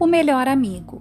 [0.00, 1.00] O melhor amigo.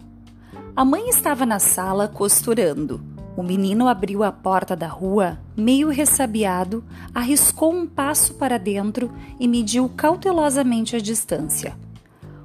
[0.75, 2.99] A mãe estava na sala costurando.
[3.35, 6.83] O menino abriu a porta da rua, meio ressabiado,
[7.13, 11.77] arriscou um passo para dentro e mediu cautelosamente a distância.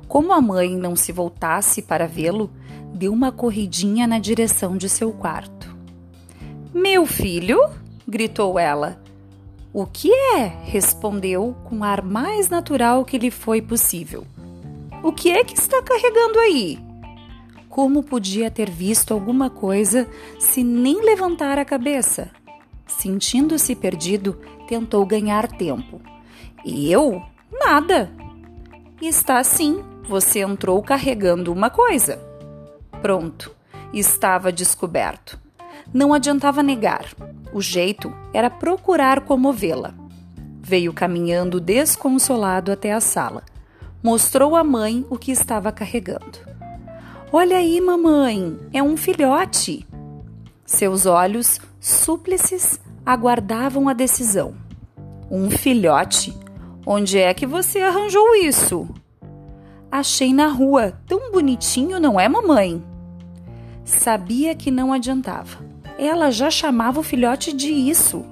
[0.07, 2.51] Como a mãe não se voltasse para vê-lo,
[2.93, 5.75] deu uma corridinha na direção de seu quarto.
[6.75, 7.59] Meu filho?
[8.07, 9.01] gritou ela.
[9.73, 10.53] O que é?
[10.65, 14.27] respondeu com o ar mais natural que lhe foi possível.
[15.03, 16.79] O que é que está carregando aí?
[17.69, 22.31] Como podia ter visto alguma coisa se nem levantar a cabeça?
[22.87, 24.39] Sentindo-se perdido,
[24.69, 26.01] tentou ganhar tempo.
[26.65, 27.21] E eu?
[27.51, 28.13] Nada.
[29.01, 32.21] Está sim, você entrou carregando uma coisa.
[33.01, 33.53] Pronto,
[33.93, 35.37] estava descoberto.
[35.93, 37.07] Não adiantava negar.
[37.53, 39.95] O jeito era procurar comovê-la.
[40.61, 43.43] Veio caminhando desconsolado até a sala.
[44.03, 46.39] Mostrou à mãe o que estava carregando.
[47.33, 49.87] Olha aí, mamãe, é um filhote.
[50.67, 54.55] Seus olhos súplices aguardavam a decisão.
[55.31, 56.37] Um filhote?
[56.85, 58.89] Onde é que você arranjou isso?
[59.91, 62.83] Achei na rua, tão bonitinho, não é, mamãe?
[63.85, 65.59] Sabia que não adiantava.
[65.97, 68.25] Ela já chamava o filhote de isso.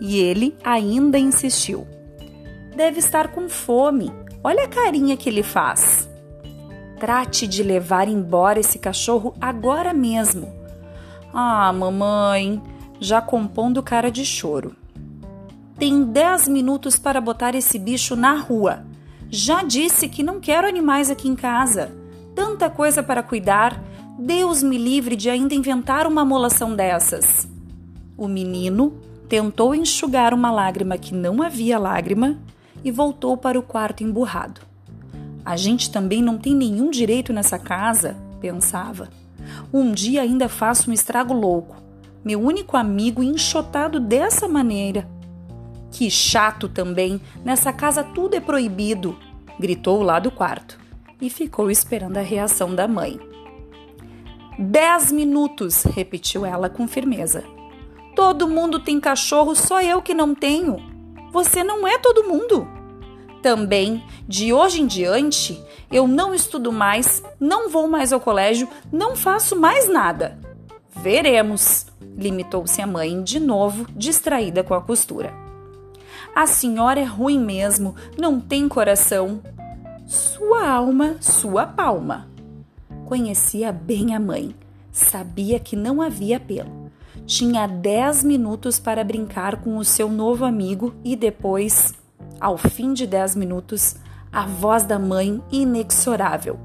[0.00, 1.86] E ele ainda insistiu.
[2.74, 4.12] Deve estar com fome.
[4.46, 6.08] Olha a carinha que ele faz.
[7.00, 10.54] Trate de levar embora esse cachorro agora mesmo.
[11.34, 12.62] Ah, mamãe,
[13.00, 14.76] já compondo cara de choro.
[15.76, 18.84] Tem dez minutos para botar esse bicho na rua.
[19.28, 21.90] Já disse que não quero animais aqui em casa.
[22.32, 23.82] Tanta coisa para cuidar
[24.16, 27.48] Deus me livre de ainda inventar uma amolação dessas.
[28.16, 28.96] O menino
[29.28, 32.38] tentou enxugar uma lágrima que não havia lágrima
[32.86, 34.60] e voltou para o quarto emburrado.
[35.44, 39.08] A gente também não tem nenhum direito nessa casa, pensava.
[39.72, 41.82] Um dia ainda faço um estrago louco.
[42.24, 45.08] Meu único amigo enxotado dessa maneira.
[45.90, 49.18] Que chato também, nessa casa tudo é proibido,
[49.58, 50.78] gritou lá do quarto
[51.20, 53.18] e ficou esperando a reação da mãe.
[54.56, 57.42] Dez minutos, repetiu ela com firmeza.
[58.14, 60.76] Todo mundo tem cachorro, só eu que não tenho.
[61.32, 62.75] Você não é todo mundo.
[63.46, 69.14] Também, de hoje em diante, eu não estudo mais, não vou mais ao colégio, não
[69.14, 70.36] faço mais nada.
[70.90, 71.86] Veremos,
[72.18, 75.32] limitou-se a mãe de novo, distraída com a costura.
[76.34, 79.40] A senhora é ruim mesmo, não tem coração.
[80.08, 82.28] Sua alma, sua palma.
[83.04, 84.56] Conhecia bem a mãe.
[84.90, 86.90] Sabia que não havia apelo.
[87.26, 91.94] Tinha dez minutos para brincar com o seu novo amigo e depois,
[92.40, 93.96] ao fim de dez minutos,
[94.32, 96.58] a voz da mãe inexorável: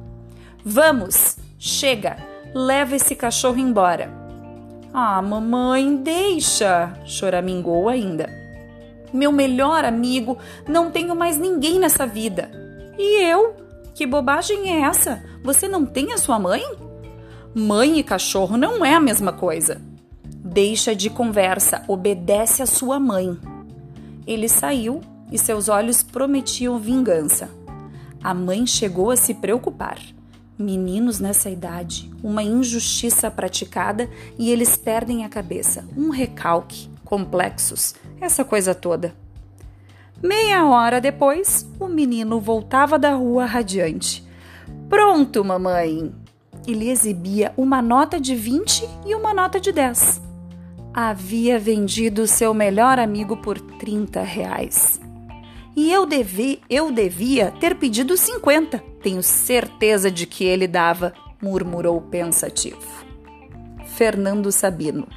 [0.64, 2.18] Vamos, chega,
[2.54, 4.12] leva esse cachorro embora.
[4.94, 8.30] Ah, mamãe, deixa, choramingou ainda.
[9.14, 10.38] Meu melhor amigo,
[10.68, 12.52] não tenho mais ninguém nessa vida.
[12.98, 13.56] E eu?
[13.94, 15.24] Que bobagem é essa?
[15.44, 16.64] Você não tem a sua mãe?
[17.54, 19.82] Mãe e cachorro não é a mesma coisa.
[20.24, 23.38] Deixa de conversa, obedece a sua mãe.
[24.26, 27.50] Ele saiu e seus olhos prometiam vingança.
[28.24, 30.00] A mãe chegou a se preocupar.
[30.58, 35.84] Meninos nessa idade, uma injustiça praticada e eles perdem a cabeça.
[35.98, 39.16] Um recalque, complexos, essa coisa toda.
[40.22, 44.24] Meia hora depois, o menino voltava da rua radiante.
[44.88, 46.14] Pronto, mamãe!
[46.68, 50.22] Ele exibia uma nota de 20 e uma nota de 10.
[50.94, 55.01] Havia vendido seu melhor amigo por 30 reais.
[55.76, 58.80] E eu, devi, eu devia ter pedido 50.
[59.02, 62.82] Tenho certeza de que ele dava, murmurou pensativo.
[63.86, 65.08] Fernando Sabino